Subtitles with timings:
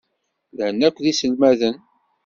[0.51, 1.75] Llan akk d iselmaden.